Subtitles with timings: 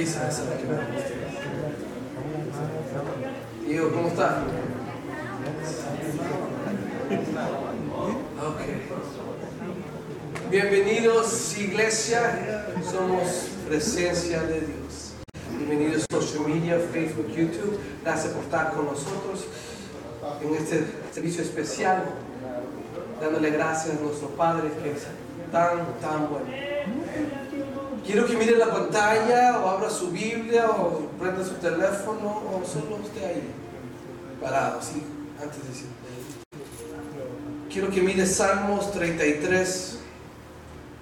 [0.00, 0.78] Esa es la que me
[3.68, 4.44] Tío, ¿cómo está?
[10.50, 12.66] Bienvenidos, iglesia.
[12.90, 15.12] Somos presencia de Dios.
[15.58, 17.78] Bienvenidos social media, Facebook, YouTube.
[18.02, 19.44] Gracias por estar con nosotros
[20.42, 22.04] en este servicio especial.
[23.20, 25.02] Dándole gracias a nuestro Padre que es
[25.52, 26.46] tan, tan bueno.
[28.04, 32.98] Quiero que mire la pantalla o abra su Biblia o prenda su teléfono o solo
[33.04, 33.50] esté ahí
[34.40, 35.02] parado, ¿sí?
[35.40, 35.86] Antes de decir.
[37.70, 39.98] Quiero que mire Salmos 33,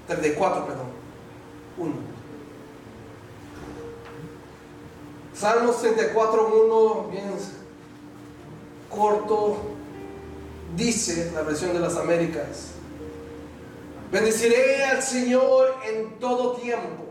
[0.07, 0.87] 34, perdón.
[1.79, 1.95] 1.
[5.35, 7.31] Salmos 34, 1, bien
[8.91, 9.57] corto,
[10.77, 12.73] dice la versión de las Américas.
[14.11, 17.05] Bendeciré al Señor en todo tiempo.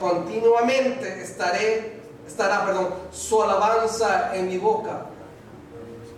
[0.00, 2.66] Continuamente estaré, estará,
[3.12, 5.06] su alabanza en mi boca.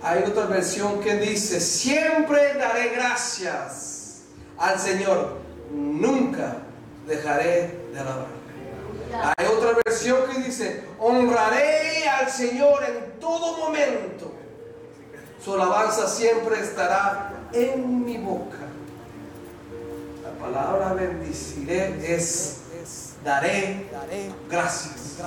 [0.03, 4.23] Hay otra versión que dice, siempre daré gracias
[4.57, 5.37] al Señor,
[5.71, 6.57] nunca
[7.07, 8.27] dejaré de alabar.
[9.37, 14.33] Hay otra versión que dice, honraré al Señor en todo momento.
[15.45, 18.69] Su alabanza siempre estará en mi boca.
[20.23, 23.89] La palabra bendiciré es, daré,
[24.49, 25.19] gracias.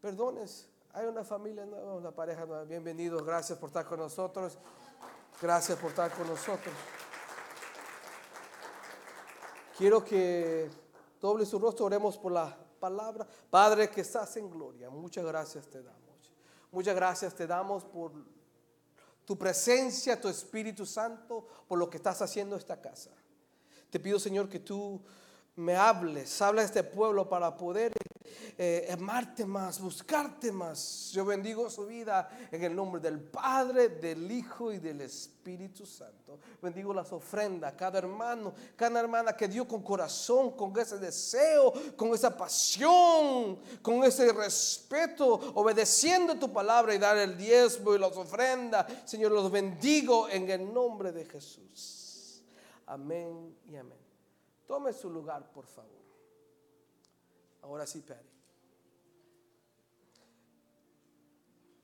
[0.00, 2.64] Perdones, hay una familia nueva, una pareja nueva.
[2.64, 4.58] Bienvenidos, gracias por estar con nosotros.
[5.40, 6.74] Gracias por estar con nosotros.
[9.78, 10.70] Quiero que
[11.20, 13.26] doble su rostro, oremos por la palabra.
[13.48, 16.02] Padre que estás en gloria, muchas gracias te damos.
[16.70, 18.12] Muchas gracias te damos por
[19.24, 23.10] tu presencia, tu Espíritu Santo, por lo que estás haciendo en esta casa.
[23.90, 25.02] Te pido, Señor, que tú
[25.56, 27.92] me hables, habla a este pueblo para poder
[28.58, 31.10] eh, amarte más, buscarte más.
[31.12, 36.38] Yo bendigo su vida en el nombre del Padre, del Hijo y del Espíritu Santo.
[36.60, 42.12] Bendigo las ofrendas, cada hermano, cada hermana que dio con corazón, con ese deseo, con
[42.14, 48.86] esa pasión, con ese respeto, obedeciendo tu palabra y dar el diezmo y las ofrendas.
[49.04, 52.42] Señor, los bendigo en el nombre de Jesús.
[52.86, 54.03] Amén y amén.
[54.66, 56.04] Tome su lugar, por favor.
[57.62, 58.34] Ahora sí, Padre.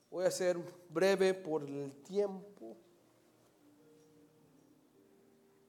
[0.09, 0.57] Voy a ser
[0.89, 2.75] breve por el tiempo.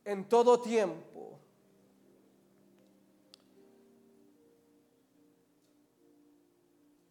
[0.04, 1.38] En todo tiempo.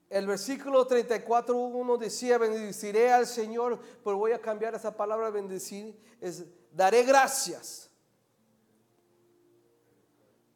[0.09, 6.43] El versículo 34.1 decía, bendeciré al Señor, pero voy a cambiar esa palabra bendecir, es
[6.73, 7.90] daré gracias.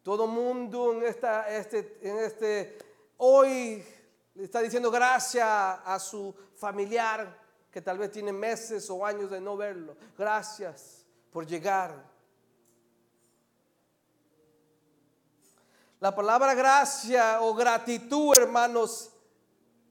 [0.06, 2.78] Todo mundo en, esta, este, en este,
[3.16, 3.84] hoy
[4.36, 7.36] está diciendo gracias a su familiar
[7.72, 9.96] que tal vez tiene meses o años de no verlo.
[10.16, 12.08] Gracias por llegar.
[15.98, 19.10] La palabra gracia o gratitud, hermanos,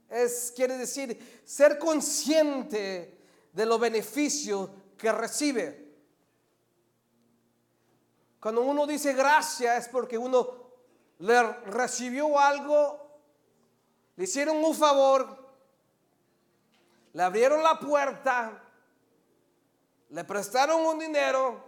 [0.10, 3.20] es quiere decir ser consciente
[3.52, 5.85] de los beneficios que recibe.
[8.46, 10.48] Cuando uno dice gracias es porque uno
[11.18, 13.20] le recibió algo,
[14.16, 15.36] le hicieron un favor,
[17.14, 18.62] le abrieron la puerta,
[20.12, 21.60] le prestaron un dinero.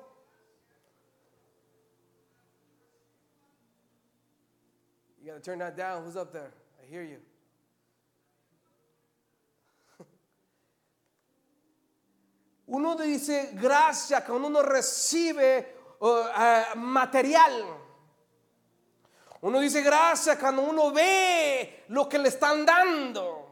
[5.20, 6.04] You gotta turn that down.
[6.04, 6.54] Who's up there?
[6.80, 7.18] I hear you.
[12.68, 17.66] Uno dice gracias cuando uno recibe eh, material.
[19.42, 23.46] Uno dice gracias cuando uno ve lo que le están dando.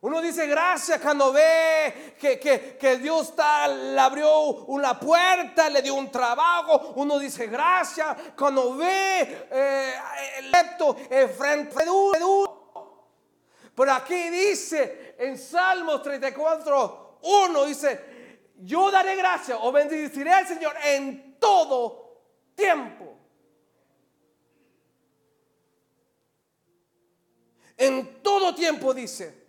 [0.00, 6.92] Uno dice gracias cuando ve que, Dios le abrió una puerta, le dio un trabajo.
[6.96, 9.94] Uno dice gracias cuando ve eh,
[10.38, 10.96] el electo
[11.36, 12.56] frente duro.
[13.74, 18.15] Pero aquí dice en Salmos 34, uno dice,
[18.58, 22.22] yo daré gracia o bendeciré al Señor en todo
[22.54, 23.16] tiempo.
[27.76, 29.46] En todo tiempo dice.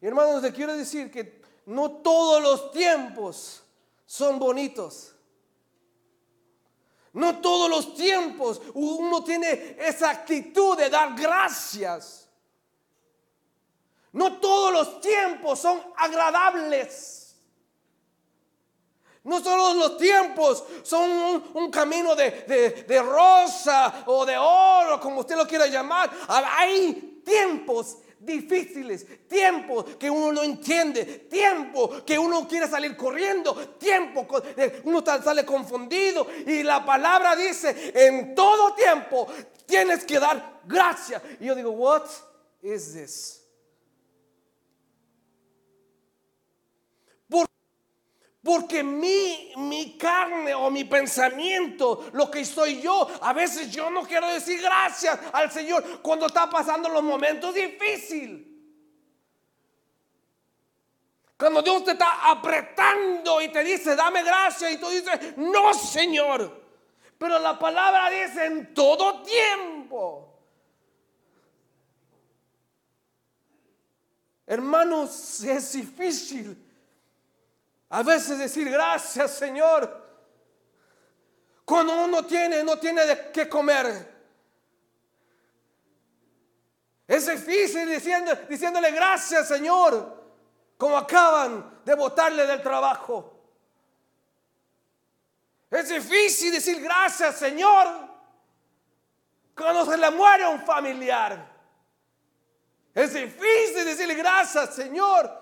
[0.00, 3.62] Hermanos, le quiero decir que no todos los tiempos
[4.04, 5.14] son bonitos.
[7.12, 12.21] No todos los tiempos uno tiene esa actitud de dar gracias.
[14.12, 17.36] No todos los tiempos son agradables.
[19.24, 25.36] No solo los tiempos son un, camino de, de, rosa o de oro, como usted
[25.36, 26.10] lo quiera llamar.
[26.28, 34.26] Hay tiempos difíciles, tiempos que uno no entiende, tiempo que uno quiere salir corriendo, tiempo
[34.84, 39.28] uno sale confundido y la palabra dice, en todo tiempo
[39.66, 41.22] tienes que dar gracias.
[41.40, 42.04] Y yo digo, what
[42.62, 43.41] is this?
[48.42, 54.02] Porque mi, mi carne o mi pensamiento, lo que soy yo, a veces yo no
[54.02, 58.48] quiero decir gracias al Señor cuando está pasando los momentos difíciles.
[61.36, 66.62] Cuando Dios te está apretando y te dice, dame gracias, y tú dices, no, Señor.
[67.18, 70.36] Pero la palabra dice en todo tiempo.
[74.46, 76.61] Hermanos, es difícil
[77.92, 80.00] a veces decir gracias Señor.
[81.62, 84.10] Cuando uno tiene, no tiene de qué comer.
[87.06, 90.22] Es difícil diciendo, diciéndole gracias Señor.
[90.78, 93.38] Como acaban de botarle del trabajo.
[95.70, 97.88] Es difícil decir gracias Señor.
[99.54, 101.46] Cuando se le muere un familiar.
[102.94, 105.41] Es difícil decirle gracias Señor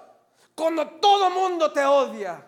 [0.60, 2.46] cuando todo mundo te odia.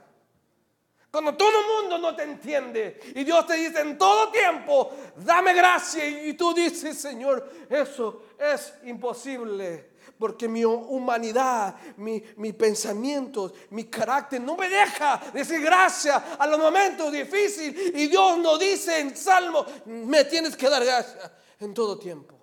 [1.10, 3.00] Cuando todo mundo no te entiende.
[3.14, 6.06] Y Dios te dice en todo tiempo, dame gracia.
[6.06, 9.92] Y tú dices, Señor, eso es imposible.
[10.18, 16.58] Porque mi humanidad, mi, mi pensamientos, mi carácter no me deja decir gracias a los
[16.58, 17.92] momentos difíciles.
[17.94, 22.38] Y Dios nos dice en Salmo, me tienes que dar gracia en todo tiempo.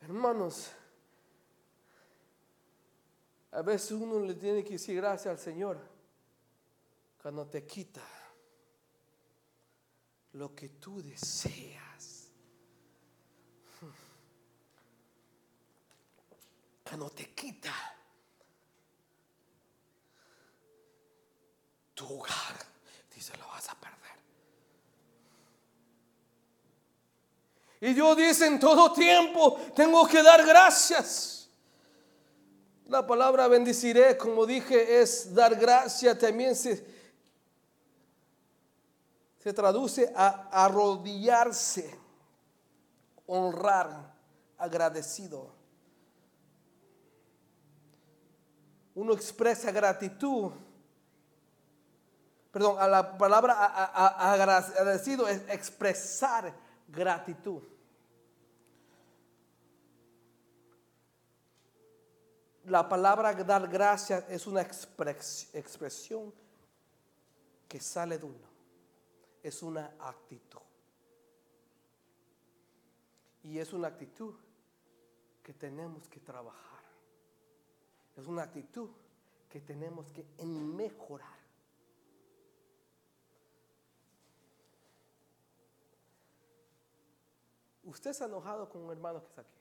[0.00, 0.70] Hermanos,
[3.56, 5.78] a veces uno le tiene que decir gracias al Señor
[7.22, 8.02] cuando te quita
[10.32, 12.28] lo que tú deseas.
[16.84, 17.72] Cuando te quita
[21.94, 22.56] tu hogar,
[23.14, 23.96] dice, lo vas a perder.
[27.80, 31.35] Y Dios dice en todo tiempo, tengo que dar gracias.
[32.88, 36.16] La palabra bendiciré, como dije, es dar gracia.
[36.16, 36.86] También se,
[39.42, 41.98] se traduce a arrodillarse,
[43.26, 44.14] honrar,
[44.56, 45.50] agradecido.
[48.94, 50.52] Uno expresa gratitud.
[52.52, 53.52] Perdón, a la palabra
[54.32, 56.54] agradecido es expresar
[56.88, 57.62] gratitud.
[62.66, 66.32] La palabra dar gracias es una expresión
[67.68, 68.48] que sale de uno.
[69.42, 70.60] Es una actitud.
[73.44, 74.34] Y es una actitud
[75.42, 76.82] que tenemos que trabajar.
[78.16, 78.90] Es una actitud
[79.48, 81.36] que tenemos que mejorar.
[87.84, 89.55] Usted se ha enojado con un hermano que está aquí.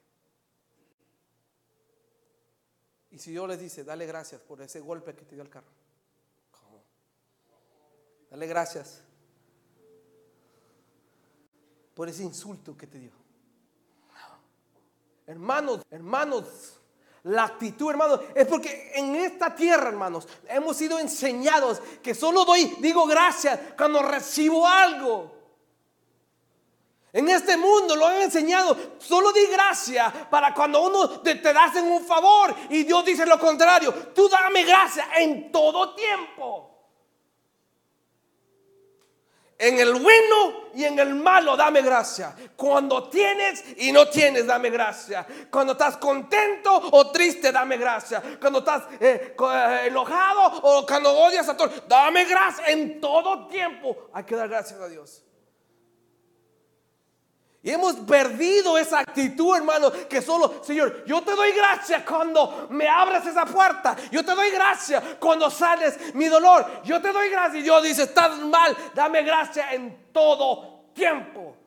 [3.15, 5.71] Y si Dios les dice, dale gracias por ese golpe que te dio el carro.
[6.51, 6.83] ¿Cómo?
[8.29, 9.01] Dale gracias
[11.93, 13.11] por ese insulto que te dio.
[15.25, 16.77] Hermanos, hermanos,
[17.23, 22.65] la actitud, hermanos, es porque en esta tierra, hermanos, hemos sido enseñados que solo doy,
[22.81, 25.34] digo gracias cuando recibo algo.
[27.15, 28.75] En este mundo lo han enseñado.
[28.99, 33.25] Solo di gracia para cuando uno te, te das en un favor y Dios dice
[33.25, 33.93] lo contrario.
[34.13, 36.71] Tú dame gracia en todo tiempo.
[39.57, 42.35] En el bueno y en el malo, dame gracia.
[42.57, 45.25] Cuando tienes y no tienes, dame gracia.
[45.49, 48.21] Cuando estás contento o triste, dame gracia.
[48.41, 52.65] Cuando estás eh, eh, enojado o cuando odias a todos, dame gracia.
[52.67, 55.24] En todo tiempo hay que dar gracias a Dios.
[57.65, 62.87] Y hemos perdido esa actitud, hermano, que solo, Señor, yo te doy gracias cuando me
[62.87, 63.95] abres esa puerta.
[64.11, 66.83] Yo te doy gracias cuando sales mi dolor.
[66.83, 67.61] Yo te doy gracias.
[67.61, 71.57] Y Dios dice, estás mal, dame gracia en todo tiempo.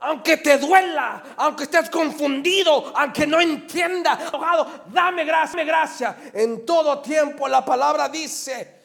[0.00, 4.18] Aunque te duela, aunque estés confundido, aunque no entienda,
[4.88, 6.16] dame gracia, dame gracia.
[6.34, 8.79] En todo tiempo la palabra dice,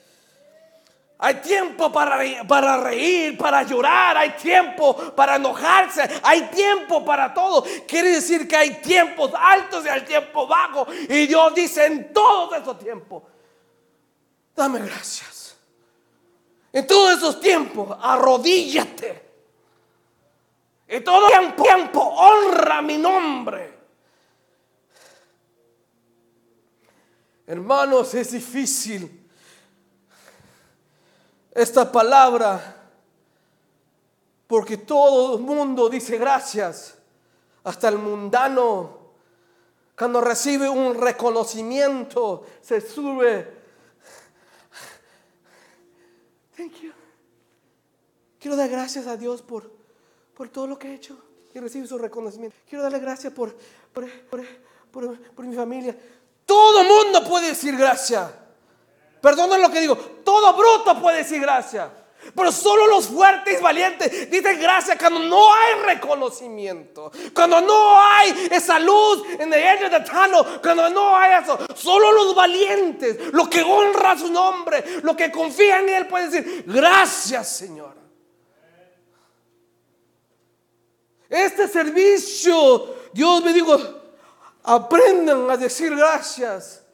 [1.17, 7.65] hay tiempo para, para reír, para llorar, hay tiempo para enojarse, hay tiempo para todo.
[7.87, 10.87] Quiere decir que hay tiempos altos y hay tiempos bajos.
[11.09, 13.23] Y Dios dice en todos esos tiempos,
[14.55, 15.57] Dame gracias.
[16.71, 19.23] En todos esos tiempos, arrodíllate.
[20.87, 23.73] En todo tiempo, tiempo honra mi nombre.
[27.47, 29.24] Hermanos, es difícil
[31.55, 32.75] esta palabra
[34.45, 36.95] porque todo el mundo dice gracias,
[37.63, 39.05] hasta el mundano.
[39.97, 43.53] Cuando recibe un reconocimiento, se sube.
[46.57, 46.91] Thank you.
[48.39, 49.71] Quiero dar gracias a Dios por,
[50.35, 51.17] por todo lo que he hecho
[51.53, 52.55] y recibe su reconocimiento.
[52.69, 53.55] Quiero darle gracias por,
[53.93, 54.07] por,
[54.91, 55.97] por, por mi familia.
[56.45, 58.44] Todo mundo puede decir gracias.
[59.21, 59.95] Perdonen lo que digo.
[60.23, 61.89] Todo bruto puede decir gracias.
[62.33, 67.11] Pero solo los fuertes y valientes dicen gracias cuando no hay reconocimiento.
[67.33, 70.59] Cuando no hay esa luz en el end de tunnel.
[70.61, 71.59] Cuando no hay eso.
[71.75, 76.63] Solo los valientes, los que honran su nombre, los que confían en Él pueden decir
[76.65, 77.93] gracias Señor.
[81.29, 83.77] Este servicio, Dios me dijo,
[84.63, 86.84] aprendan a decir gracias.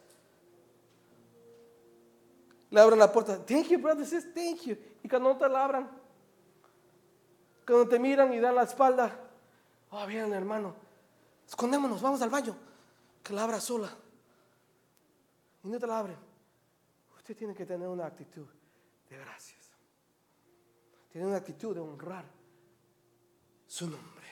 [2.71, 3.37] Le abran la puerta.
[3.45, 4.05] Thank you, brother.
[4.33, 4.77] Thank you.
[5.03, 5.89] Y cuando no te la abran,
[7.65, 9.13] cuando te miran y dan la espalda,
[9.91, 10.73] oh, bien, hermano,
[11.47, 12.55] escondémonos, vamos al baño.
[13.21, 13.89] Que la abra sola.
[15.63, 16.17] Y no te la abren.
[17.17, 18.47] Usted tiene que tener una actitud
[19.09, 19.59] de gracias.
[21.11, 22.25] Tiene una actitud de honrar
[23.67, 24.27] su nombre.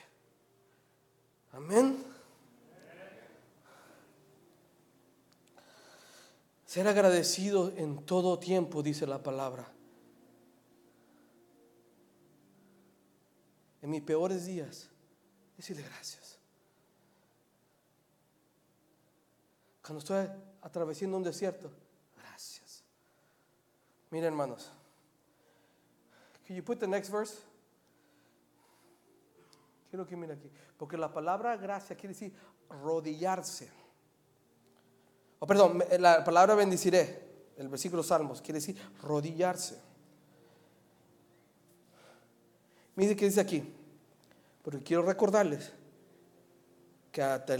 [1.52, 2.04] Amén.
[6.70, 9.66] Ser agradecido en todo tiempo, dice la palabra.
[13.82, 14.88] En mis peores días,
[15.56, 16.38] decirle gracias.
[19.82, 20.28] Cuando estoy
[20.62, 21.72] atravesando un desierto,
[22.16, 22.84] gracias.
[24.12, 24.70] Mira, hermanos.
[26.46, 27.36] Can you put the next verse?
[29.90, 30.48] Quiero que mire aquí.
[30.78, 32.32] Porque la palabra gracia quiere decir
[32.68, 33.79] rodillarse.
[35.40, 39.80] O perdón, la palabra bendiciré, el versículo Salmos, quiere decir rodillarse.
[42.94, 43.74] Mire qué dice aquí,
[44.62, 45.72] porque quiero recordarles
[47.10, 47.56] que hasta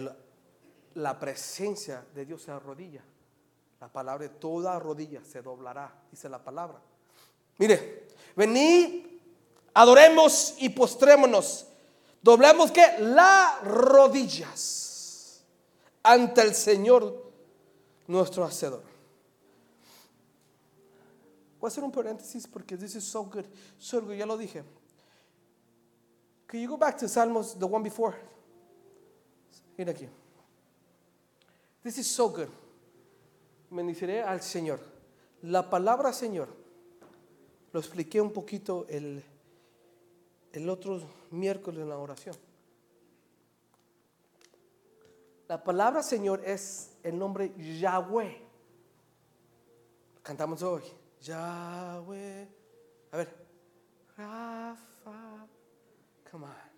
[0.94, 3.02] la presencia de Dios se arrodilla.
[3.80, 6.78] La palabra de toda rodilla se doblará, dice la palabra.
[7.56, 9.06] Mire, venid,
[9.72, 11.66] adoremos y postrémonos.
[12.20, 15.42] Doblemos que las rodillas
[16.02, 17.29] ante el Señor
[18.10, 18.82] nuestro hacedor.
[21.60, 23.44] Voy a hacer un paréntesis porque this is so good.
[23.78, 24.64] So good, ya lo dije.
[26.46, 28.16] Can you go back to Salmos, the one before?
[29.78, 30.08] Mira aquí.
[31.84, 32.48] This is so good.
[33.70, 34.80] Bendiciré al Señor.
[35.42, 36.48] La palabra Señor,
[37.72, 39.22] lo expliqué un poquito el,
[40.52, 41.00] el otro
[41.30, 42.34] miércoles en la oración.
[45.46, 48.46] La palabra Señor es el nombre Yahweh.
[50.22, 50.82] Cantamos hoy.
[51.22, 52.48] Yahweh.
[53.12, 53.34] A ver.
[54.16, 55.46] Rafa.
[56.30, 56.70] Come on.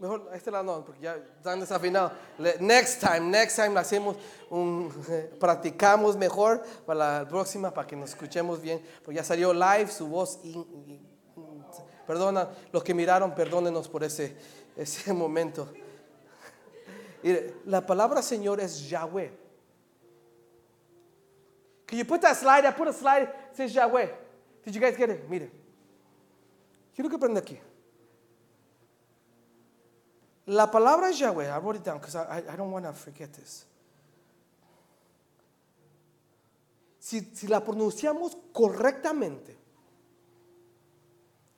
[0.00, 2.12] Mejor este lado no, porque ya están desafinados.
[2.60, 4.16] Next time, next time hacemos
[4.50, 4.92] un,
[5.38, 8.84] practicamos mejor para la próxima, para que nos escuchemos bien.
[9.04, 10.40] Porque ya salió live su voz.
[12.06, 14.36] perdona, los que miraron, perdónenos por ese,
[14.76, 15.72] ese momento
[17.64, 19.30] la palabra Señor es Yahweh.
[21.86, 22.64] Can you put that slide?
[22.64, 24.08] I put a slide, it says Yahweh.
[24.64, 25.28] Did you guys get it?
[25.28, 25.50] Mire.
[26.94, 27.58] Quiero que aprenda aquí.
[30.46, 31.50] La palabra Yahweh.
[31.50, 33.64] I wrote it down because I, I, don't want to forget this.
[36.98, 39.56] Si, si la pronunciamos correctamente,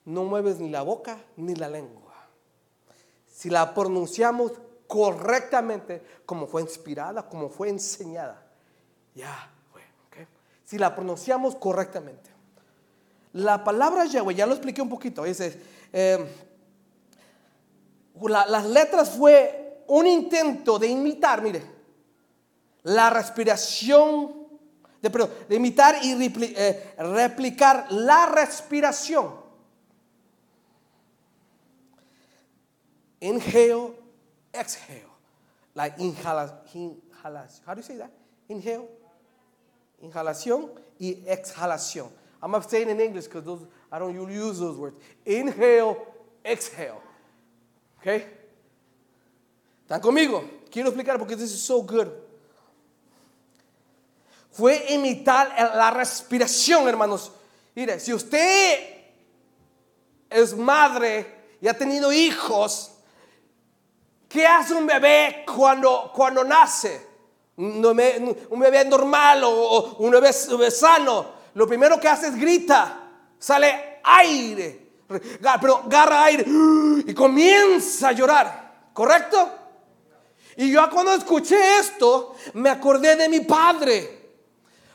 [0.04, 2.14] no mueves ni la boca ni la lengua.
[3.26, 4.52] Si la pronunciamos
[4.87, 8.43] correctamente, como fue inspirada, como fue enseñada.
[9.14, 9.50] Ya,
[10.64, 12.31] Si la pronunciamos correctamente.
[13.33, 15.61] La palabra Yahweh, ya lo expliqué un poquito, dice,
[15.93, 16.26] eh,
[18.23, 21.62] las letras fue un intento de imitar, mire,
[22.83, 24.47] la respiración,
[25.02, 29.47] de, perdón, de imitar y eh, replicar la respiración.
[33.21, 33.95] Inhale
[34.58, 35.10] exhale,
[35.75, 36.96] like inhalación.
[37.66, 38.10] How do you say that?
[38.48, 38.88] Inhale,
[40.02, 42.08] inhalación y exhalación.
[42.42, 44.96] I'm not saying in English because I don't use those words.
[45.25, 45.96] Inhale,
[46.44, 47.02] exhale.
[48.00, 48.26] Okay?
[49.86, 50.44] ¿Están conmigo?
[50.70, 52.10] Quiero explicar porque this is so good.
[54.56, 57.30] fue imitar la respiración, hermanos.
[57.75, 58.78] Mire, si usted
[60.30, 61.26] es madre
[61.60, 62.92] y ha tenido hijos,
[64.28, 67.06] ¿qué hace un bebé cuando, cuando nace?
[67.56, 71.37] Un bebé, normal o, un bebé, sano.
[71.54, 73.00] Lo primero que hace es grita,
[73.38, 74.88] sale aire,
[75.61, 76.45] pero agarra aire
[77.06, 79.50] y comienza a llorar, ¿correcto?
[80.56, 84.16] Y yo cuando escuché esto, me acordé de mi padre.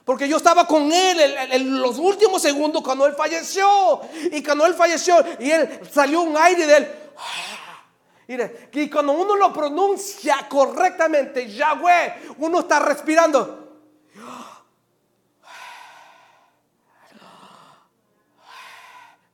[0.04, 4.02] Porque yo estaba con él en, los últimos segundos cuando él falleció.
[4.32, 6.92] Y cuando él falleció y él salió un aire de él.
[8.28, 13.84] Mire, y cuando uno lo pronuncia correctamente, Yahweh, uno está respirando.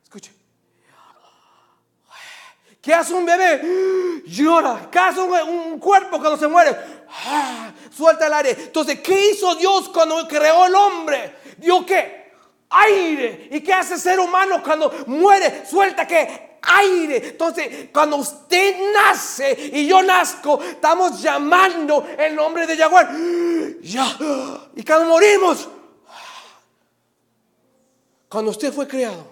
[0.04, 0.34] Escuche.
[2.82, 4.24] ¿Qué hace un bebé?
[4.26, 4.88] Llora.
[4.90, 6.76] ¿Qué hace un cuerpo cuando se muere?
[7.26, 8.52] Ah, suelta el aire.
[8.52, 11.36] Entonces, ¿qué hizo Dios cuando creó el hombre?
[11.58, 12.17] ¿Dio qué?
[12.70, 13.50] Aire.
[13.52, 15.66] ¿Y qué hace el ser humano cuando muere?
[15.66, 16.60] Suelta qué?
[16.62, 17.30] Aire.
[17.30, 23.80] Entonces, cuando usted nace y yo nazco, estamos llamando el nombre de Yahweh.
[23.82, 24.18] Ya.
[24.76, 25.70] Y cuando morimos,
[28.30, 29.32] cuando usted fue creado,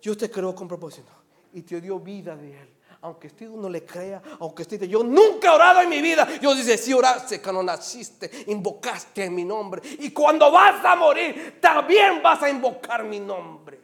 [0.00, 1.10] Dios te creó con propósito
[1.52, 5.48] y te dio vida de él aunque usted no le crea, aunque usted yo nunca
[5.48, 6.26] he orado en mi vida.
[6.38, 9.80] Dios dice, si oraste cuando naciste, invocaste mi nombre.
[10.00, 13.80] Y cuando vas a morir, también vas a invocar mi nombre.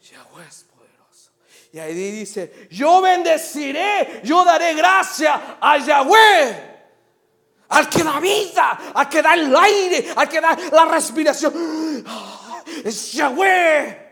[0.00, 1.32] Yahweh es poderoso.
[1.72, 6.74] Y ahí dice, yo bendeciré, yo daré gracia a Yahweh.
[7.70, 12.04] Al que da vida, al que da el aire, al que da la respiración.
[12.84, 14.03] Es Yahweh.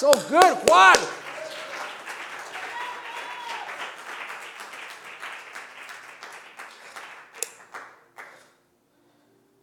[0.00, 0.96] So good, Juan.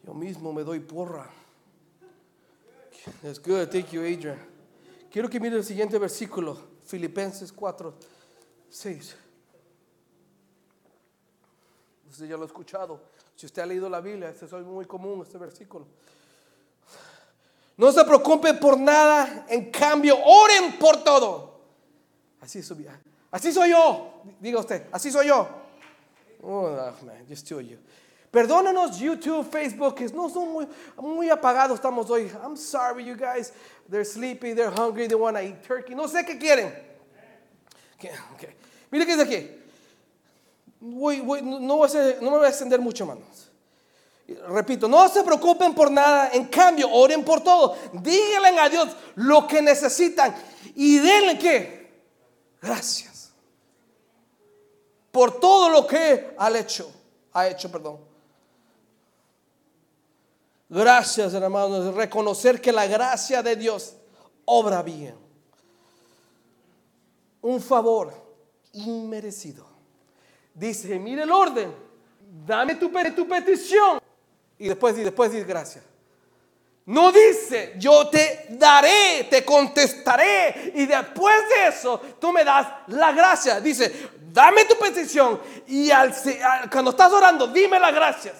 [0.06, 1.28] Yo mismo me doy porra.
[3.23, 3.71] That's good.
[3.71, 4.38] Thank you, Adrian.
[5.10, 7.95] Quiero que mire el siguiente versículo, Filipenses 4,
[8.69, 9.15] 6.
[12.12, 13.02] Usted ya lo ha escuchado.
[13.36, 15.88] Si usted ha leído la Biblia, este es muy común, este versículo.
[17.78, 21.62] No se preocupen por nada, en cambio, oren por todo.
[22.42, 22.88] Así soy,
[23.32, 25.48] así soy yo, diga usted, así soy yo.
[26.42, 26.72] Oh,
[27.04, 27.52] man, just.
[28.32, 32.30] Perdónanos YouTube, Facebook, no son muy, apagados estamos hoy.
[32.44, 33.54] I'm sorry, you guys.
[33.90, 35.96] They're sleepy, they're hungry, they want to eat turkey.
[35.96, 36.74] No sé qué quieren.
[38.36, 38.56] Okay.
[38.92, 39.50] Mire qué es aquí.
[40.80, 41.12] No,
[41.42, 41.88] no,
[42.22, 43.47] no me voy a extender mucho, manos.
[44.28, 47.78] Repito, no se preocupen por nada, en cambio, oren por todo.
[47.94, 50.36] Díganle a Dios lo que necesitan
[50.76, 52.02] y denle qué?
[52.62, 53.32] Gracias.
[55.12, 56.92] Por todo lo que ha hecho,
[57.32, 58.00] ha hecho, perdón.
[60.70, 63.96] Gracias, hermanos, reconocer que la gracia de Dios
[64.44, 65.16] obra bien.
[67.42, 68.13] Un favor
[68.74, 69.66] inmerecido.
[70.54, 71.74] Dice, mire el orden,
[72.46, 74.02] dame tu petición
[74.60, 75.84] y después, y después dice gracias.
[76.88, 83.12] No dice, yo te daré, te contestaré y después de eso tú me das la
[83.12, 83.60] gracia.
[83.60, 86.15] Dice, dame tu petición y al,
[86.72, 88.36] cuando estás orando, dime las gracias.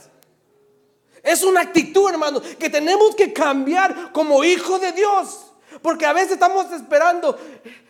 [1.22, 5.52] Es una actitud, hermano, que tenemos que cambiar como hijo de Dios.
[5.82, 7.38] Porque a veces estamos esperando,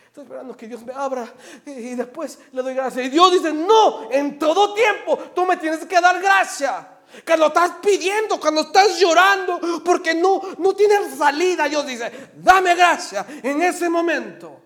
[0.06, 1.32] estoy esperando que Dios me abra
[1.64, 3.06] y después le doy gracias.
[3.06, 6.97] Y Dios dice, no, en todo tiempo tú me tienes que dar gracia.
[7.24, 13.26] Cuando estás pidiendo, cuando estás llorando, porque no, no tienes salida, Dios dice, dame gracia
[13.42, 14.62] en ese momento.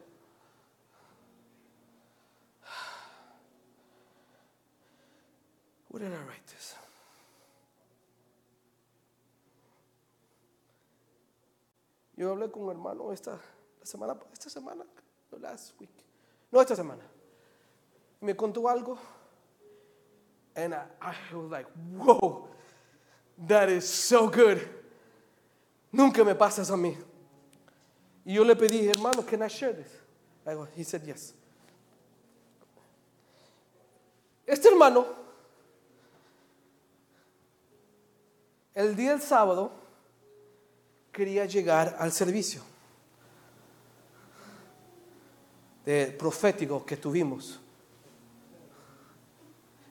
[5.88, 6.74] Where did I write this?
[12.16, 13.38] Yo hablé con un hermano esta
[13.82, 14.84] semana, esta semana,
[15.38, 15.90] last week,
[16.50, 17.02] no esta semana.
[18.20, 18.98] Me contó algo
[20.54, 22.48] And I, I was like, whoa,
[23.46, 24.60] that is so good.
[25.92, 26.96] Nunca me pasas a mí.
[28.24, 29.88] Y yo le pedí, hermano, can I share this?
[30.46, 31.34] I go, he said yes.
[34.46, 35.06] Este hermano,
[38.74, 39.70] el día del sábado,
[41.12, 42.62] quería llegar al servicio
[45.84, 47.61] de profético que tuvimos.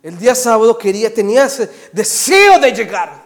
[0.04, 3.22] El día sábado quería, tenía ese deseo de llegar.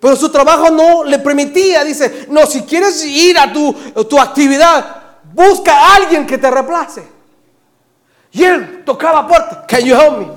[0.00, 1.84] Pero su trabajo no le permitía.
[1.84, 3.72] Dice, no, si quieres ir a tu,
[4.04, 7.02] tu actividad, busca a alguien que te reemplace.
[8.32, 9.66] Y él tocaba puerta.
[9.66, 10.28] Can you help me?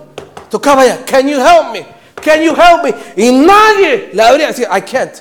[0.50, 1.06] Tocaba allá.
[1.06, 1.86] Can you help me?
[2.16, 2.94] Can you help me?
[3.16, 4.48] Y nadie le abría.
[4.48, 5.16] Decía, I can't.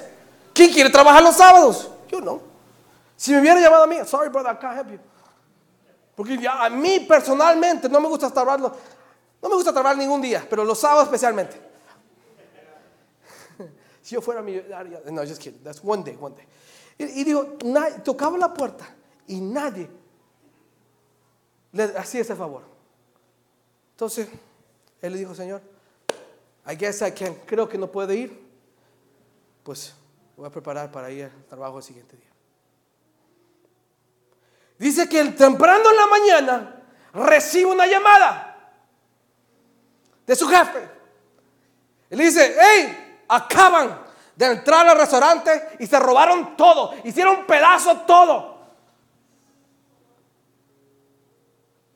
[0.52, 1.90] ¿Quién quiere trabajar los sábados?
[2.10, 2.40] Yo no.
[3.16, 4.98] Si me hubiera llamado a mí, sorry brother, I can't help you.
[6.20, 10.46] Porque ya a mí personalmente no me gusta trabajar, no me gusta trabajar ningún día,
[10.50, 11.58] pero los sábados especialmente.
[14.02, 16.46] si yo fuera millonario, no, just kidding, that's one day, one day.
[16.98, 17.56] Y, y digo,
[18.04, 18.86] tocaba la puerta
[19.28, 19.88] y nadie
[21.72, 22.64] le hacía ese favor.
[23.92, 24.28] Entonces,
[25.00, 25.62] él le dijo, Señor,
[26.70, 28.46] I guess I can, creo que no puede ir.
[29.62, 29.94] Pues
[30.36, 32.29] voy a preparar para ir al trabajo el siguiente día.
[34.80, 38.56] Dice que el temprano en la mañana recibe una llamada
[40.26, 40.88] de su jefe.
[42.08, 44.00] Y le dice, hey, acaban
[44.34, 48.58] de entrar al restaurante y se robaron todo, hicieron pedazo todo.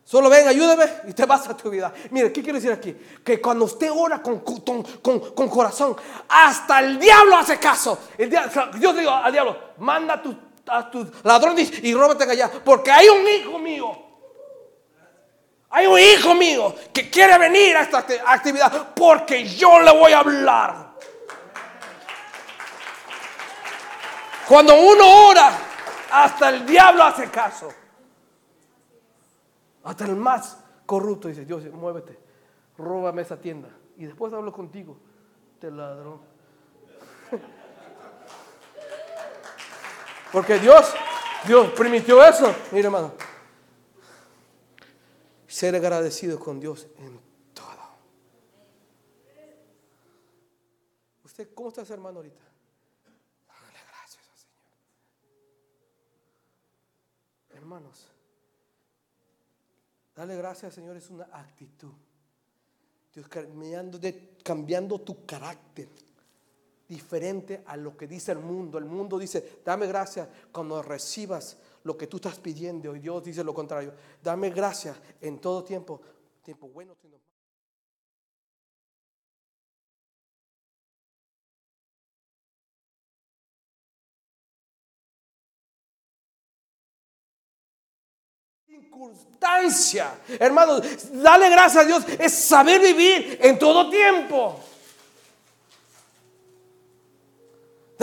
[0.05, 1.91] Solo ven, ayúdeme y te vas a tu vida.
[2.11, 2.95] Mire, ¿qué quiero decir aquí?
[3.25, 5.97] Que cuando usted ora con, con, corazón,
[6.29, 7.99] hasta el diablo hace caso.
[8.19, 10.21] Dios digo al diablo, manda
[10.67, 12.51] a tus ladrones y róbate allá.
[12.65, 14.05] Porque hay un hijo mío.
[15.71, 20.21] Hay un hijo mío que quiere venir a esta actividad porque yo le voy a
[20.21, 20.95] hablar.
[24.47, 25.51] Cuando uno ora,
[26.13, 27.73] hasta el diablo hace caso.
[29.83, 32.19] Hasta el más corrupto dice, Dios, muévete,
[32.79, 33.69] róbame esa tienda.
[33.97, 34.97] Y después hablo contigo,
[35.61, 36.21] te ladrón.
[40.35, 40.93] Porque Dios,
[41.47, 42.53] Dios permitió eso.
[42.73, 43.15] Mire, hermano.
[45.47, 47.21] Ser agradecido con Dios en
[47.55, 47.69] todo.
[51.23, 52.41] ¿Usted cómo está, hermano, ahorita?
[53.47, 54.67] Dale gracias al Señor.
[57.55, 58.09] Hermanos.
[60.17, 61.93] Dale gracias, Señor, es una actitud.
[63.15, 64.01] Dios cambiando,
[64.43, 65.89] cambiando tu carácter
[66.89, 68.79] diferente a lo que dice el mundo.
[68.79, 72.95] El mundo dice, dame gracias cuando recibas lo que tú estás pidiendo.
[72.95, 73.93] Y Dios dice lo contrario.
[74.23, 76.01] Dame gracias en todo tiempo.
[76.43, 76.95] Tiempo bueno,
[88.95, 90.19] circunstancia.
[90.39, 94.61] Hermanos, dale gracias a Dios es saber vivir en todo tiempo.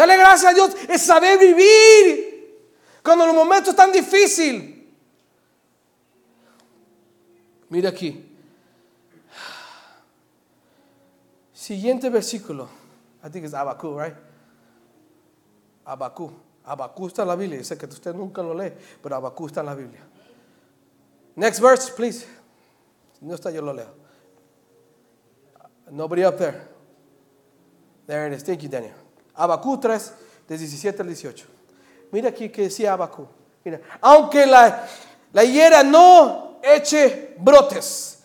[0.01, 2.65] Dale gracias a Dios es saber vivir
[3.03, 4.79] cuando los momentos están difíciles.
[7.69, 8.35] Mira aquí.
[11.53, 12.67] Siguiente versículo.
[13.23, 14.15] I think it's Abacú, right?
[15.85, 16.31] Abacú.
[16.65, 17.63] Abacú está en la Biblia.
[17.63, 20.01] sé que usted nunca lo lee, pero Abacú está en la Biblia.
[21.35, 22.25] Next verse, please.
[23.21, 23.93] No está, yo lo leo.
[25.91, 26.59] Nobody up there.
[28.07, 28.43] There it is.
[28.43, 29.00] Thank you, Daniel.
[29.43, 30.13] Abacú 3,
[30.47, 31.45] de 17 al 18.
[32.11, 33.27] Mira aquí que decía Abacú.
[33.63, 34.87] Mira, aunque la,
[35.33, 38.19] la higuera no eche brotes,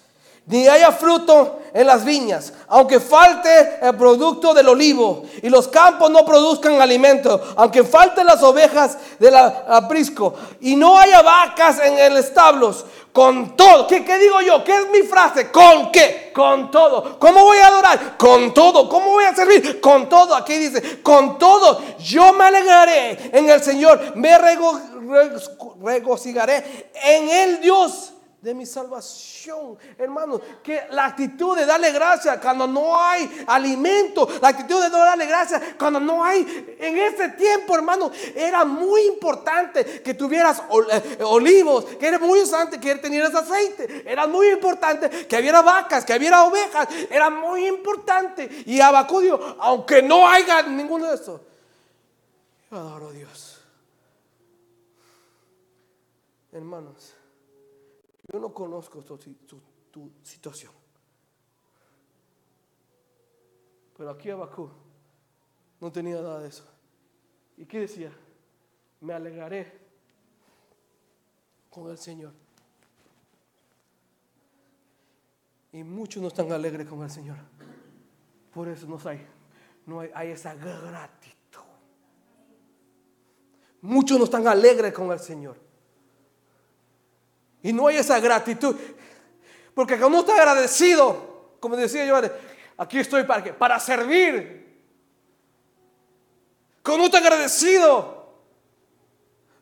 [0.47, 6.11] ni haya fruto en las viñas, aunque falte el producto del olivo y los campos
[6.11, 12.17] no produzcan alimento, aunque falten las ovejas del aprisco y no haya vacas en el
[12.17, 13.87] establos, con todo.
[13.87, 14.63] ¿Qué, ¿Qué, digo yo?
[14.63, 15.51] ¿Qué es mi frase?
[15.51, 16.31] ¿Con qué?
[16.35, 17.19] Con todo.
[17.19, 18.19] ¿Cómo voy a adorar?
[18.19, 18.91] Con todo.
[18.91, 19.81] ¿Cómo voy a servir?
[19.81, 20.35] Con todo.
[20.35, 21.81] Aquí dice, con todo.
[21.99, 24.17] Yo me alegraré en el Señor.
[24.17, 28.13] Me regocijaré en el Dios
[28.47, 30.41] de mi salvación, hermano.
[30.63, 35.27] Que la actitud de darle gracias cuando no hay alimento, la actitud de no darle
[35.27, 41.87] gracias cuando no hay, en ese tiempo, hermano, era muy importante que tuvieras eh, olivos,
[41.97, 46.45] que era muy importante que tenieras aceite, era muy importante que hubiera vacas, que hubiera
[46.45, 48.49] ovejas, era muy importante.
[48.65, 51.41] Y Abacudio, aunque no haya ninguno de esos,
[52.71, 53.61] yo adoro a Dios.
[56.53, 57.16] Hermanos.
[58.37, 60.71] Yo no conozco tu, situación.
[63.97, 64.69] Pero aquí Abacú
[65.81, 66.65] no tenía nada de eso.
[67.57, 68.13] ¿Y qué decía?
[69.01, 69.73] Me alegraré
[71.71, 72.35] con el Señor.
[75.73, 77.39] Y muchos no están alegres con el Señor.
[78.53, 79.27] Por eso no hay,
[79.87, 81.63] no hay, hay esa gratitud.
[83.81, 85.66] Muchos no están alegres con el Señor.
[87.67, 88.77] Y no hay esa gratitud.
[89.75, 92.17] Porque cuando uno está agradecido, como decía yo,
[92.77, 93.53] aquí estoy para qué?
[93.53, 94.79] Para servir.
[96.81, 98.15] Cuando uno está agradecido,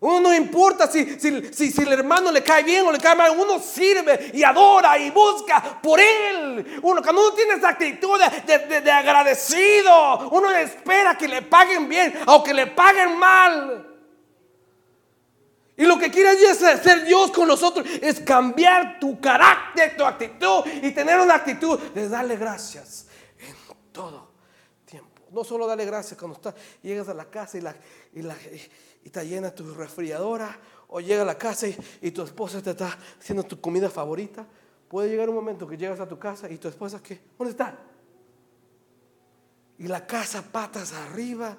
[0.01, 3.31] Uno no importa si, si, si, el hermano le cae bien o le cae mal,
[3.39, 6.79] uno sirve y adora y busca por él.
[6.83, 12.13] Uno, cuando uno tiene esa actitud de, de agradecido, uno espera que le paguen bien,
[12.27, 13.94] aunque le paguen mal.
[15.77, 20.93] Y lo que quiere hacer Dios con nosotros es cambiar tu carácter, tu actitud y
[20.93, 23.07] tener una actitud de darle gracias
[23.39, 23.55] en
[23.93, 24.33] todo
[24.85, 25.23] tiempo.
[25.33, 27.75] No solo darle gracias cuando estás, llegas a la casa y, la,
[28.15, 28.21] y,
[29.05, 30.59] y te llena tu refrigeradora
[30.89, 31.67] o llega a la casa
[32.01, 34.47] y, tu esposa te está haciendo tu comida favorita.
[34.89, 37.21] Puede llegar un momento que llegas a tu casa y tu esposa, ¿qué?
[37.37, 37.77] ¿Dónde está?
[39.79, 41.59] Y la casa patas arriba.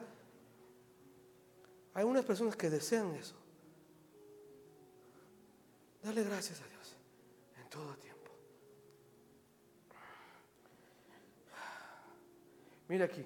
[1.93, 3.35] Hay unas personas que desean eso.
[6.05, 6.95] Dale gracias a Dios
[7.59, 8.29] en todo tiempo.
[12.87, 13.25] Mira aquí.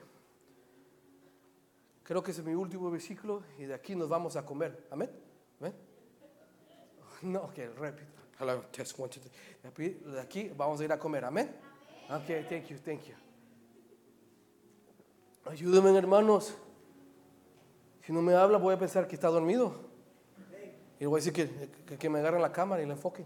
[2.03, 4.87] Creo que ese es mi último versículo y de aquí nos vamos a comer.
[4.91, 5.11] Amén.
[5.59, 5.73] ¿Amén?
[7.21, 8.21] No, ok, repito.
[8.39, 9.19] Hello, test one, two,
[10.09, 11.25] De aquí vamos a ir a comer.
[11.25, 11.53] Amén.
[12.09, 13.15] Ok, thank you, thank you.
[15.43, 16.55] Ayúdenme, hermanos.
[18.05, 19.88] Si no me habla, voy a pensar que está dormido.
[20.99, 23.25] Y le voy a decir que, que, me agarren la cámara y la enfoquen.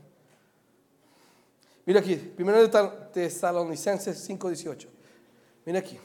[1.85, 4.87] Mira aquí, primero de Tesalonicenses 5.18.
[5.65, 5.99] Mira aquí.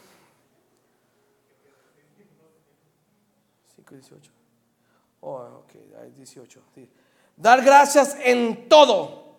[3.85, 4.29] 5.18.
[5.21, 5.73] Oh, ok,
[6.15, 6.61] 18.
[7.37, 9.29] Dar gracias en todo.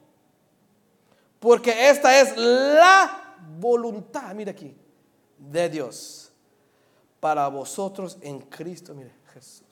[1.40, 4.76] Porque esta es la voluntad, mira aquí,
[5.36, 6.32] de Dios.
[7.18, 9.66] Para vosotros en Cristo, mire, Jesús.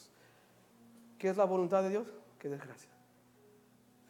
[1.18, 2.17] ¿Qué es la voluntad de Dios?
[2.38, 2.88] Qué desgracia.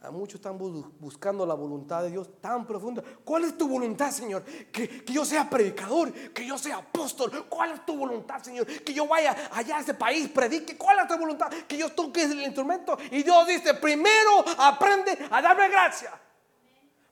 [0.01, 3.03] A muchos están buscando la voluntad de Dios tan profunda.
[3.25, 4.45] ¿Cuál es tu voluntad, Señor?
[4.45, 7.47] Que, yo sea predicador, que yo sea apóstol.
[7.49, 8.65] ¿Cuál es tu voluntad, Señor?
[8.65, 10.77] Que yo vaya allá a ese país, predique.
[10.79, 11.49] ¿Cuál es tu voluntad?
[11.67, 12.97] Que yo toque el instrumento.
[13.11, 16.13] Y Dios dice, primero aprende a darme gracia.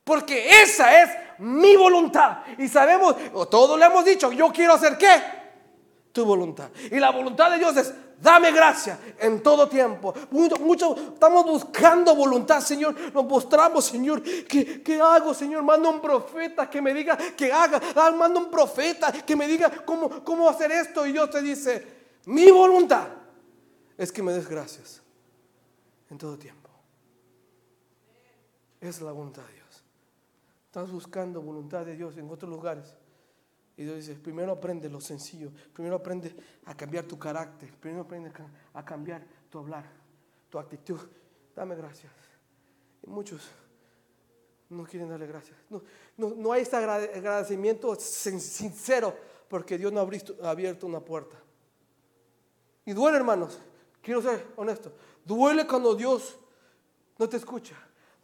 [0.04, 2.42] Porque esa es mi voluntad.
[2.56, 3.16] Y sabemos,
[3.50, 5.20] todos le hemos dicho, yo quiero hacer qué?
[6.12, 6.70] Tu voluntad.
[6.92, 10.14] Y la voluntad de Dios es Dame gracia en todo tiempo.
[10.30, 12.94] Mucho, estamos buscando voluntad, Señor.
[13.12, 14.22] Nos mostramos, Señor.
[14.22, 15.62] ¿Qué, ¿Qué, hago, Señor?
[15.62, 17.80] Manda un profeta que me diga que haga.
[17.94, 21.06] Ah, manda un profeta que me diga cómo, cómo hacer esto.
[21.06, 21.86] Y Dios te dice,
[22.26, 23.08] mi voluntad
[23.98, 25.02] es que me des gracias
[26.08, 26.70] en todo tiempo.
[28.80, 29.84] Es la voluntad de Dios.
[30.66, 32.96] Estás buscando voluntad de Dios en otros lugares.
[33.76, 36.34] Y Dios dice, primero aprende lo sencillo, primero aprende
[36.64, 38.32] a cambiar tu carácter, primero aprende
[38.72, 39.84] a cambiar tu hablar,
[40.48, 40.98] tu actitud.
[41.54, 42.12] Dame gracias.
[43.02, 43.50] Y muchos
[44.70, 45.56] no quieren darle gracias.
[45.68, 45.82] No,
[46.16, 49.14] no, hay este agradecimiento sincero
[49.48, 51.36] porque Dios no ha abierto una puerta.
[52.84, 53.60] Y duele, hermanos,
[54.00, 54.92] quiero ser honesto,
[55.24, 56.38] duele cuando Dios
[57.18, 57.76] no te escucha.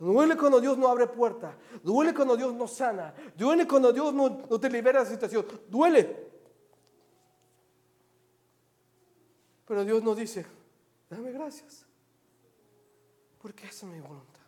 [0.02, 1.56] Duele cuando Dios no abre puerta.
[1.80, 3.14] Duele cuando Dios no sana.
[3.36, 5.46] Duele cuando Dios no, te libera de la situación.
[5.68, 6.32] Duele.
[9.64, 10.44] Pero Dios nos dice,
[11.08, 11.86] dame gracias.
[13.40, 14.40] Porque esa es mi voluntad.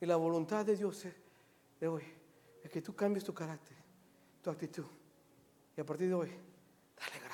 [0.00, 1.04] Y la voluntad de Dios
[1.78, 2.02] de hoy
[2.64, 3.76] es que tú cambies tu carácter,
[4.42, 4.84] tu actitud.
[5.76, 7.25] Y a partir de hoy, dale gracias.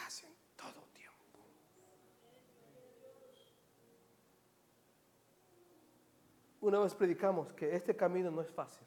[6.62, 8.86] Una vez predicamos que este camino no es fácil,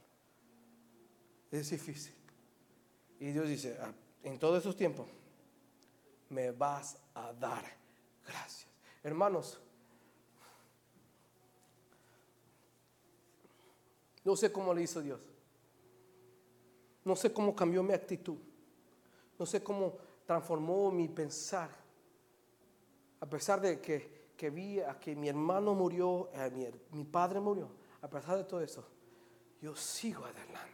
[1.51, 2.15] es difícil.
[3.19, 5.09] Y Dios dice, ah, en todos esos tiempos
[6.29, 7.65] me vas a dar
[8.25, 8.71] gracias.
[9.03, 9.59] Hermanos,
[14.23, 15.19] no sé cómo le hizo Dios.
[17.03, 18.37] No sé cómo cambió mi actitud.
[19.37, 21.69] No sé cómo transformó mi pensar.
[23.19, 27.69] A pesar de que que vi a que mi hermano murió, eh, mi, padre murió,
[28.01, 28.85] a pesar de todo eso,
[29.61, 30.71] yo sigo adelante.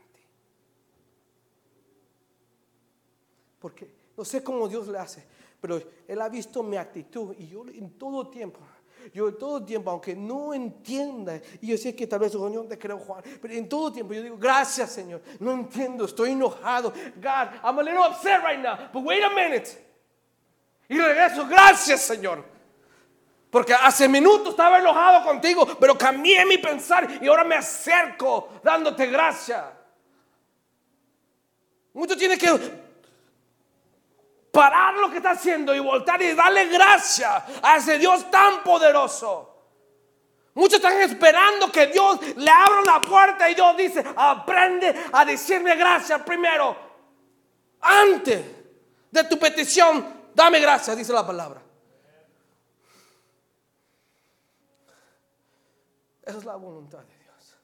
[3.59, 5.23] Porque no sé cómo Dios le hace,
[5.59, 8.59] pero Él ha visto mi actitud y yo en todo tiempo,
[9.13, 12.77] yo en todo tiempo, aunque no entienda, y yo sé que tal vez no te
[12.77, 16.91] creo, Juan, pero en todo tiempo yo digo, gracias Señor, no entiendo, estoy enojado.
[17.17, 19.69] God, I'm a little upset right now, but wait a minute.
[20.89, 22.50] Y regreso, gracias Señor.
[23.51, 29.07] Porque hace minutos estaba enojado contigo, pero cambié mi pensar y ahora me acerco dándote
[29.07, 29.73] gracia.
[31.93, 32.49] Mucho tiene que
[34.51, 39.49] parar lo que está haciendo y voltar y darle gracia a ese Dios tan poderoso.
[40.53, 45.75] Muchos están esperando que Dios le abra la puerta y Dios dice, aprende a decirme
[45.75, 46.75] gracias primero.
[47.81, 48.45] Antes
[49.09, 51.61] de tu petición, dame gracias, dice la palabra.
[56.21, 57.57] Esa es la voluntad de Dios.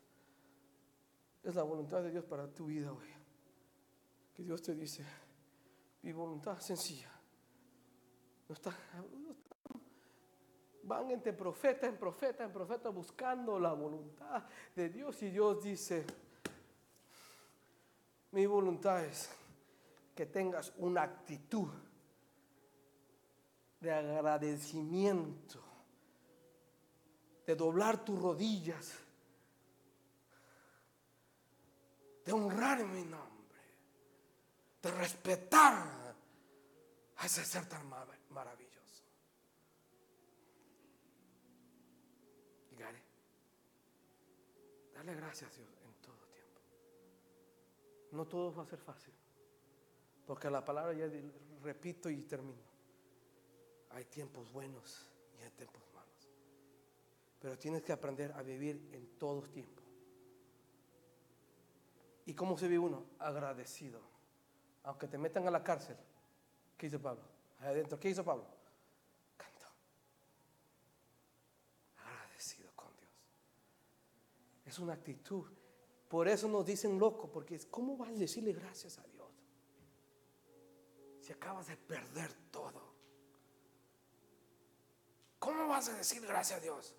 [1.44, 3.08] Es la voluntad de Dios para tu vida hoy.
[4.34, 5.06] Que Dios te dice,
[6.02, 7.12] mi voluntad sencilla.
[8.48, 8.56] No
[10.88, 14.44] van entre profeta en profeta en profeta buscando la voluntad
[14.74, 16.06] de Dios y Dios dice,
[18.32, 19.30] mi voluntad es
[20.16, 21.68] que tengas una actitud
[23.82, 25.62] de agradecimiento,
[27.48, 28.94] de doblar tus rodillas,
[32.26, 33.62] de honrar mi nombre,
[34.82, 36.16] de respetar
[37.16, 37.88] a ese ser tan
[38.30, 38.78] maravilloso.
[44.94, 46.60] Dale gracias a Dios en todo tiempo.
[48.14, 49.14] No todo va a ser fácil.
[50.26, 51.08] Porque la palabra ya
[51.62, 52.64] repito y termino.
[53.92, 55.06] Hay tiempos buenos
[55.40, 55.87] y hay tiempos.
[57.48, 59.86] Pero tienes que aprender a vivir en todos tiempos.
[62.26, 63.06] ¿Y cómo se vive uno?
[63.20, 64.02] Agradecido.
[64.84, 65.96] Aunque te metan a la cárcel.
[66.78, 67.24] ¿Qué hizo Pablo?
[67.62, 68.46] adentro, ¿qué hizo Pablo?
[69.38, 69.66] Cantó.
[72.06, 73.12] Agradecido con Dios.
[74.66, 75.50] Es una actitud.
[76.10, 79.32] Por eso nos dicen loco, porque ¿cómo vas a decirle gracias a Dios?
[81.22, 82.94] Si acabas de perder todo.
[85.40, 86.94] ¿Cómo vas a decir gracias a Dios?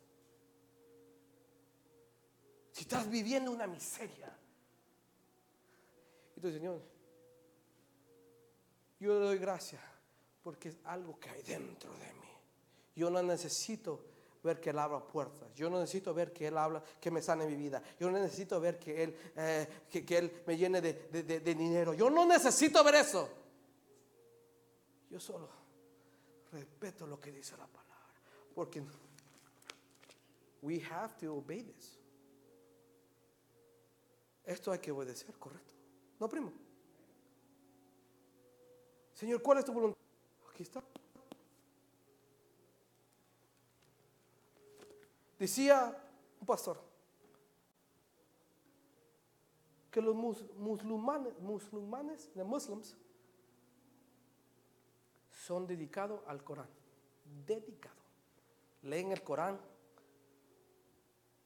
[2.78, 4.32] Si estás viviendo una miseria.
[6.36, 6.80] Entonces, Señor,
[9.00, 9.82] yo le doy gracias
[10.44, 12.28] porque es algo que hay dentro de mí.
[12.94, 14.04] Yo no necesito
[14.44, 15.52] ver que Él abra puertas.
[15.56, 17.82] Yo no necesito ver que Él habla, que me sane mi vida.
[17.98, 21.94] Yo no necesito ver que Él, eh, que, él me llene de dinero.
[21.94, 23.28] Yo no necesito ver eso.
[25.10, 25.48] Yo solo
[26.52, 28.14] respeto lo que dice la palabra.
[28.54, 28.84] Porque
[30.62, 31.97] we have to obey this.
[34.48, 35.74] Esto hay que obedecer, correcto.
[36.18, 36.50] No, primo.
[39.12, 40.00] Señor, ¿cuál es tu voluntad?
[40.50, 40.82] Aquí está.
[45.38, 46.02] Decía
[46.40, 46.80] un pastor
[49.90, 52.96] que los musulmanes, musulmanes, de muslims,
[55.30, 56.70] son dedicados al Corán.
[57.46, 58.00] Dedicado.
[58.80, 59.60] Leen el Corán.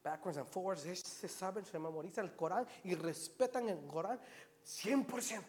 [0.03, 0.83] Backwards and forwards.
[0.83, 4.19] Se saben, se memorizan el Corán y respetan el Corán
[4.65, 5.43] 100%.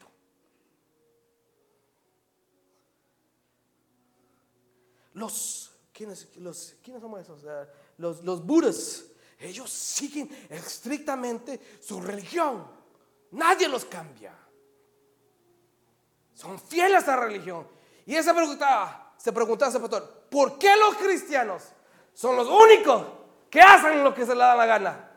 [5.14, 7.44] Los, ¿quiénes, los, ¿quiénes somos esos?
[7.44, 9.06] Uh, los, los budas.
[9.40, 12.66] Ellos siguen estrictamente su religión.
[13.32, 14.34] Nadie los cambia.
[16.34, 17.68] Son fieles a la religión.
[18.06, 21.64] Y esa preguntaba, se preguntaba ese pastor, ¿por qué los cristianos
[22.14, 23.23] son los únicos
[23.54, 25.12] que hacen lo que se les da la gana?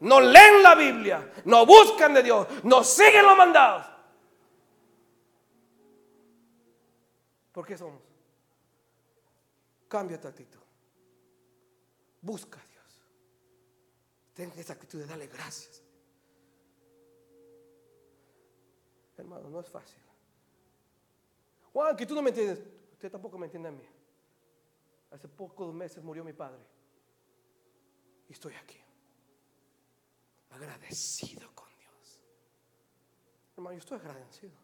[0.00, 3.86] No leen la Biblia, no buscan de Dios, no siguen los mandados.
[7.52, 8.00] ¿Por qué somos?
[9.88, 10.58] Cambia tu actitud.
[12.22, 13.04] Busca a Dios.
[14.32, 15.82] Ten esa actitud de darle gracias.
[19.18, 20.00] Hermano, no es fácil.
[21.74, 22.62] Juan, que tú no me entiendes.
[22.92, 23.86] Usted tampoco me entiende a mí.
[25.10, 26.79] Hace pocos meses murió mi padre.
[28.30, 28.78] Y estoy aquí.
[30.50, 32.22] Agradecido con Dios.
[33.56, 34.56] Hermano, yo estoy agradecido.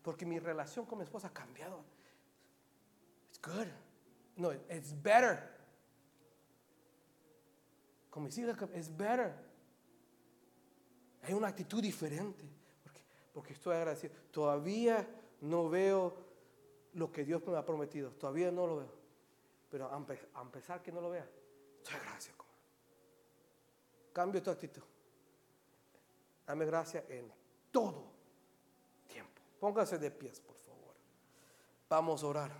[0.00, 1.84] Porque mi relación con mi esposa ha cambiado.
[3.28, 3.66] It's good.
[4.36, 5.58] No, it's better.
[8.10, 9.34] Con mis hijas, it's better.
[11.22, 12.48] Hay una actitud diferente.
[12.84, 13.02] Porque,
[13.34, 14.14] porque estoy agradecido.
[14.30, 15.04] Todavía
[15.40, 16.16] no veo
[16.92, 18.12] lo que Dios me ha prometido.
[18.12, 18.92] Todavía no lo veo.
[19.68, 21.28] Pero a empezar que no lo vea,
[21.82, 22.37] estoy agradecido
[24.18, 24.82] Cambio tu actitud.
[26.44, 27.32] Dame gracias en
[27.70, 28.10] todo
[29.06, 29.40] tiempo.
[29.60, 30.92] Póngase de pies, por favor.
[31.88, 32.52] Vamos a orar.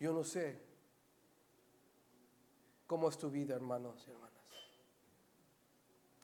[0.00, 0.62] Yo no sé
[2.86, 4.42] ¿Cómo es tu vida, hermanos y hermanas?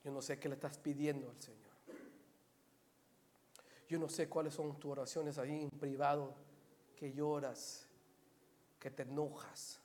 [0.03, 1.68] Yo no sé qué le estás pidiendo al Señor.
[3.89, 6.35] Yo no sé cuáles son tus oraciones ahí en privado,
[6.95, 7.89] que lloras,
[8.79, 9.81] que te enojas,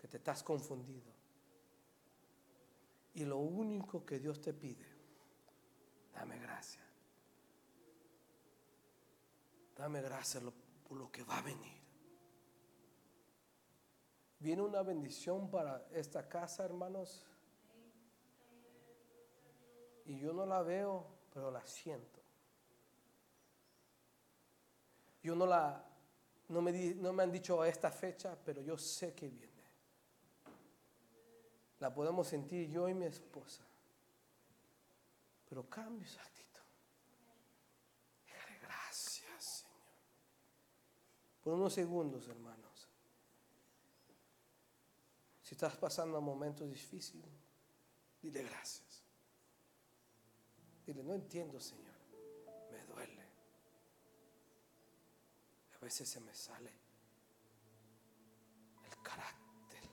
[0.00, 1.12] que te estás confundido.
[3.14, 4.86] Y lo único que Dios te pide,
[6.14, 6.82] dame gracia.
[9.76, 10.40] Dame gracia
[10.88, 11.76] por lo que va a venir.
[14.38, 17.26] Viene una bendición para esta casa, hermanos.
[20.06, 22.25] Y yo no la veo, pero la siento.
[25.26, 25.84] Yo no la,
[26.50, 29.64] no me, di- no me han dicho a esta fecha, pero yo sé que viene.
[31.80, 33.64] La podemos sentir yo y mi esposa.
[35.48, 36.62] Pero cambio esa actitud.
[38.24, 39.96] Dígale gracias, Señor.
[41.42, 42.88] Por unos segundos, hermanos.
[45.42, 47.32] Si estás pasando momentos difíciles,
[48.22, 49.02] dile gracias.
[50.86, 51.95] Dile, no entiendo, Señor.
[55.86, 56.72] Veces se me sale
[58.84, 59.84] el carácter.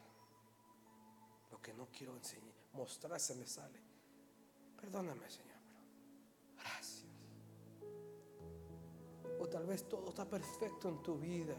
[1.51, 3.79] Lo que no quiero enseñar, mostrar se me sale.
[4.75, 7.05] Perdóname, Señor, pero gracias.
[9.39, 11.55] O tal vez todo está perfecto en tu vida.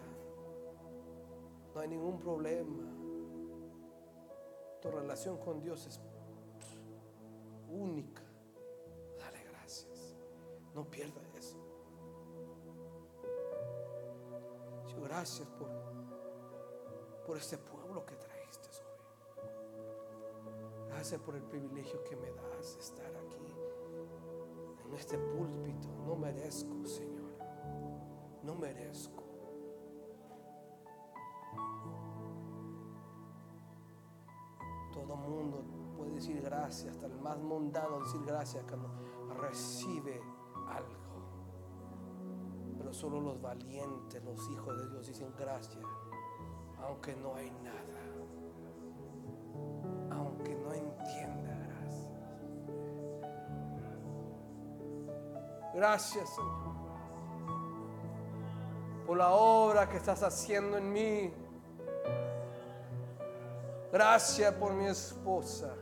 [1.73, 2.83] No hay ningún problema.
[4.83, 6.01] Tu relación con Dios es
[7.71, 8.25] única.
[9.17, 10.17] Dale gracias.
[10.75, 11.23] No pierda
[15.15, 15.69] gracias por,
[17.25, 19.49] por este pueblo que trajiste hoy.
[20.89, 23.55] Gracias por el privilegio que me das de estar aquí
[24.85, 25.87] en este púlpito.
[26.05, 27.31] No merezco, Señor.
[28.43, 29.23] No merezco.
[34.93, 35.65] Todo mundo
[35.97, 38.91] puede decir gracias, hasta el más mundano decir gracias cuando
[39.41, 40.21] recibe
[40.67, 41.04] algo.
[42.95, 45.85] Solo los valientes, los hijos de Dios dicen gracias,
[46.79, 48.01] aunque no hay nada,
[50.13, 52.13] aunque no entienda gracias.
[55.75, 56.77] Gracias, Señor,
[59.05, 61.33] por la obra que estás haciendo en mí.
[63.93, 65.75] Gracias por mi esposa.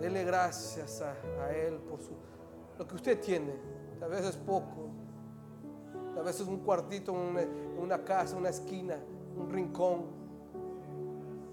[0.00, 1.12] Dele gracias a,
[1.42, 2.12] a Él por su,
[2.78, 3.54] lo que usted tiene.
[3.98, 4.89] Tal vez es poco.
[6.20, 7.40] Tal vez es un cuartito, una,
[7.78, 8.94] una casa, una esquina,
[9.38, 10.04] un rincón.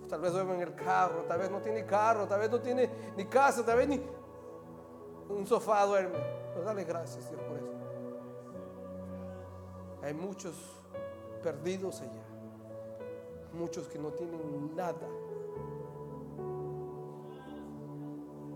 [0.09, 2.89] Tal vez duerme en el carro, tal vez no tiene carro, tal vez no tiene
[3.15, 4.01] ni casa, tal vez ni
[5.29, 6.17] un sofá duerme.
[6.51, 7.71] Pero dale gracias Dios por eso.
[10.01, 10.53] Hay muchos
[11.41, 12.27] perdidos allá
[13.53, 15.07] muchos que no tienen nada.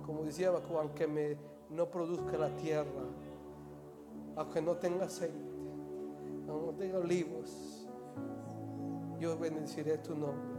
[0.05, 1.37] Como decía Baco, aunque me,
[1.69, 3.05] no produzca la tierra,
[4.35, 5.50] aunque no tenga aceite,
[6.53, 7.87] no tenga olivos,
[9.19, 10.51] yo bendeciré tu nombre.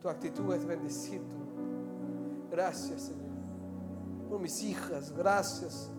[0.00, 1.20] Tu actitud es bendecir.
[2.50, 3.30] Gracias, Señor.
[4.28, 5.90] Por mis hijas, gracias.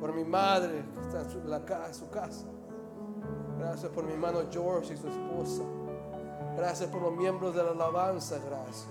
[0.00, 2.46] Por mi madre que está en su, ca- su casa.
[3.58, 5.62] Gracias por mi hermano George y su esposa.
[6.56, 8.38] Gracias por los miembros de la alabanza.
[8.38, 8.88] Gracias.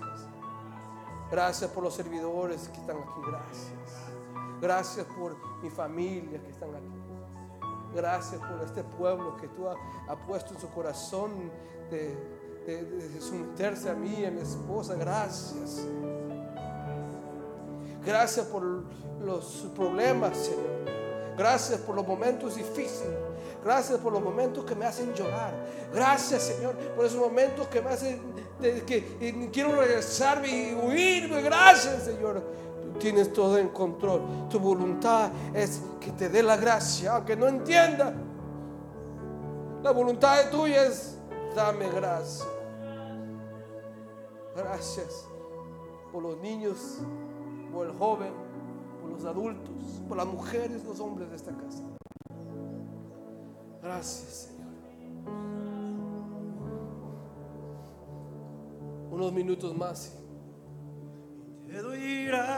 [1.30, 3.20] Gracias por los servidores que están aquí.
[3.26, 3.72] Gracias.
[4.60, 6.97] Gracias por mi familia que están aquí.
[8.02, 9.76] Gracias por este pueblo que tú has
[10.08, 11.50] ha puesto en su corazón
[11.90, 12.16] de,
[13.18, 14.94] someterse a mí y a mi esposa.
[14.94, 15.84] Gracias.
[18.06, 18.62] Gracias por
[19.20, 20.78] los problemas, Señor.
[21.36, 23.18] Gracias por los momentos difíciles.
[23.64, 25.52] Gracias por los momentos que me hacen llorar.
[25.92, 28.20] Gracias, Señor, por esos momentos que me hacen
[28.60, 31.42] de- que quiero regresarme y huirme.
[31.42, 32.42] Gracias, Señor.
[32.98, 34.48] Tienes todo en control.
[34.50, 38.14] Tu voluntad es que te dé la gracia, aunque no entienda.
[39.82, 41.18] La voluntad de tuya es
[41.54, 42.46] dame gracia.
[44.56, 45.26] Gracias
[46.12, 46.98] por los niños,
[47.72, 48.32] por el joven,
[49.00, 51.84] por los adultos, por las mujeres, los hombres de esta casa.
[53.80, 54.68] Gracias, Señor.
[59.10, 60.12] Unos minutos más.
[61.70, 62.48] Te doy gracias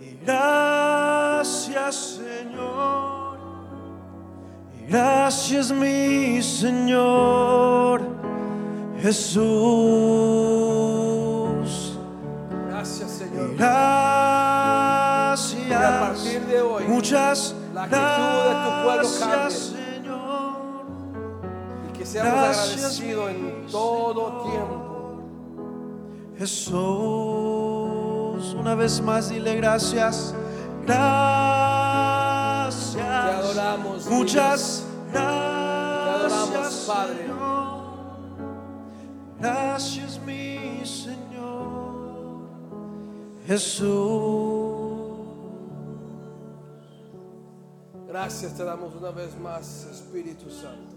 [0.00, 3.36] y gracias Señor
[4.74, 8.00] y gracias mi Señor
[9.02, 9.44] Jesús
[12.70, 13.50] Gracias, Señor.
[13.50, 13.56] y Y
[15.72, 19.50] a gracias partir de hoy, muchas la actitud de tu pueblo gracias cambie.
[19.50, 20.86] Señor
[21.86, 24.85] y que seamos Gracias, agradecidos en todo tiempo.
[26.38, 26.74] Jesús,
[28.54, 30.34] una vez más dile gracias,
[30.84, 32.94] gracias.
[32.94, 37.22] Te adoramos, Muchas gracias, Padre.
[37.22, 37.76] Señor.
[39.38, 42.48] Gracias, mi Señor.
[43.46, 44.36] Jesús.
[48.16, 50.96] Gracias te damos una vez más, Espíritu Santo,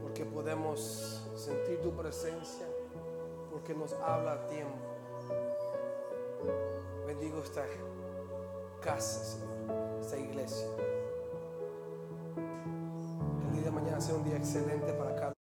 [0.00, 2.64] porque podemos sentir tu presencia,
[3.54, 4.74] porque nos habla a tiempo.
[7.06, 7.64] Bendigo esta
[8.82, 10.66] casa, Señor, esta iglesia.
[13.46, 15.33] El día de mañana sea un día excelente para cada